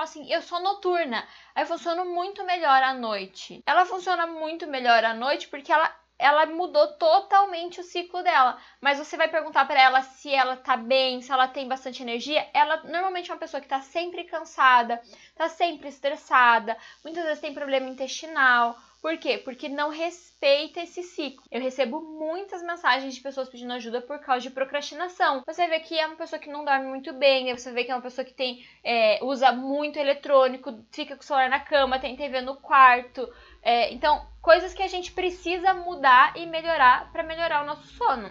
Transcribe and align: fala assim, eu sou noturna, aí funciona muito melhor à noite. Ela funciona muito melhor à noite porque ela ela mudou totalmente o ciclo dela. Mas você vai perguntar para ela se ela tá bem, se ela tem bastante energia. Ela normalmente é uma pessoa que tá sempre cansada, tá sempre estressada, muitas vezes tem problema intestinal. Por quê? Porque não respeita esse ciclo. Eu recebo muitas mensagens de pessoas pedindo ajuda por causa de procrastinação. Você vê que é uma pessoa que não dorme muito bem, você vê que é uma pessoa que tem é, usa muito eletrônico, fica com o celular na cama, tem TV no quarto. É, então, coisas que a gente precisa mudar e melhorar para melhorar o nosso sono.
fala 0.00 0.04
assim, 0.04 0.32
eu 0.32 0.40
sou 0.40 0.60
noturna, 0.60 1.26
aí 1.54 1.66
funciona 1.66 2.04
muito 2.04 2.44
melhor 2.44 2.82
à 2.82 2.94
noite. 2.94 3.62
Ela 3.66 3.84
funciona 3.84 4.26
muito 4.26 4.66
melhor 4.66 5.04
à 5.04 5.12
noite 5.12 5.48
porque 5.48 5.70
ela 5.72 5.94
ela 6.20 6.46
mudou 6.46 6.86
totalmente 6.94 7.80
o 7.80 7.84
ciclo 7.84 8.22
dela. 8.22 8.58
Mas 8.80 8.98
você 8.98 9.16
vai 9.16 9.28
perguntar 9.28 9.64
para 9.64 9.80
ela 9.80 10.02
se 10.02 10.32
ela 10.32 10.56
tá 10.56 10.76
bem, 10.76 11.22
se 11.22 11.32
ela 11.32 11.48
tem 11.48 11.66
bastante 11.66 12.02
energia. 12.02 12.46
Ela 12.52 12.82
normalmente 12.84 13.30
é 13.30 13.34
uma 13.34 13.40
pessoa 13.40 13.60
que 13.60 13.68
tá 13.68 13.80
sempre 13.80 14.24
cansada, 14.24 15.00
tá 15.34 15.48
sempre 15.48 15.88
estressada, 15.88 16.76
muitas 17.02 17.24
vezes 17.24 17.40
tem 17.40 17.54
problema 17.54 17.88
intestinal. 17.88 18.76
Por 19.00 19.16
quê? 19.16 19.38
Porque 19.38 19.66
não 19.66 19.88
respeita 19.88 20.80
esse 20.80 21.02
ciclo. 21.02 21.42
Eu 21.50 21.60
recebo 21.60 22.02
muitas 22.02 22.62
mensagens 22.62 23.14
de 23.14 23.20
pessoas 23.22 23.48
pedindo 23.48 23.72
ajuda 23.72 24.02
por 24.02 24.18
causa 24.18 24.42
de 24.42 24.50
procrastinação. 24.50 25.42
Você 25.46 25.66
vê 25.68 25.80
que 25.80 25.98
é 25.98 26.06
uma 26.06 26.16
pessoa 26.16 26.38
que 26.38 26.50
não 26.50 26.66
dorme 26.66 26.86
muito 26.86 27.14
bem, 27.14 27.54
você 27.56 27.72
vê 27.72 27.84
que 27.84 27.90
é 27.90 27.94
uma 27.94 28.02
pessoa 28.02 28.26
que 28.26 28.34
tem 28.34 28.62
é, 28.84 29.18
usa 29.22 29.52
muito 29.52 29.98
eletrônico, 29.98 30.84
fica 30.92 31.16
com 31.16 31.22
o 31.22 31.24
celular 31.24 31.48
na 31.48 31.60
cama, 31.60 31.98
tem 31.98 32.14
TV 32.14 32.42
no 32.42 32.56
quarto. 32.56 33.26
É, 33.62 33.90
então, 33.90 34.29
coisas 34.40 34.74
que 34.74 34.82
a 34.82 34.88
gente 34.88 35.12
precisa 35.12 35.74
mudar 35.74 36.36
e 36.36 36.46
melhorar 36.46 37.10
para 37.12 37.22
melhorar 37.22 37.62
o 37.62 37.66
nosso 37.66 37.86
sono. 37.88 38.30